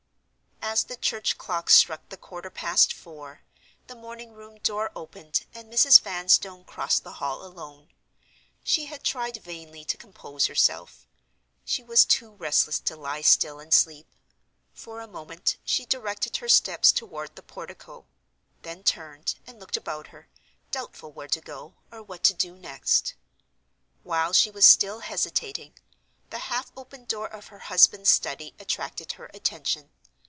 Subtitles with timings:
[0.63, 3.41] As the church clock struck the quarter past four,
[3.87, 5.99] the morning room door opened; and Mrs.
[5.99, 7.89] Vanstone crossed the hall alone.
[8.63, 11.07] She had tried vainly to compose herself.
[11.65, 14.07] She was too restless to lie still and sleep.
[14.71, 20.29] For a moment she directed her steps toward the portico—then turned, and looked about her,
[20.69, 23.15] doubtful where to go, or what to do next.
[24.03, 25.73] While she was still hesitating,
[26.29, 29.89] the half open door of her husband's study attracted her attention.